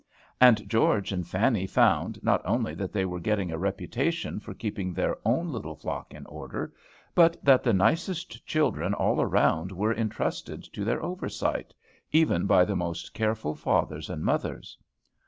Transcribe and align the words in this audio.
And 0.39 0.67
George 0.67 1.11
and 1.11 1.27
Fanny 1.27 1.67
found, 1.67 2.23
not 2.23 2.41
only 2.43 2.73
that 2.73 2.91
they 2.91 3.05
were 3.05 3.19
getting 3.19 3.51
a 3.51 3.57
reputation 3.59 4.39
for 4.39 4.55
keeping 4.55 4.95
their 4.95 5.15
own 5.23 5.51
little 5.51 5.75
flock 5.75 6.11
in 6.15 6.25
order, 6.25 6.73
but 7.13 7.37
that 7.45 7.61
the 7.61 7.71
nicest 7.71 8.43
children 8.47 8.95
all 8.95 9.21
around 9.21 9.71
were 9.71 9.93
intrusted 9.93 10.63
to 10.63 10.83
their 10.83 11.03
oversight, 11.03 11.71
even 12.11 12.47
by 12.47 12.65
the 12.65 12.75
most 12.75 13.13
careful 13.13 13.53
fathers 13.53 14.09
and 14.09 14.23
mothers. 14.23 14.75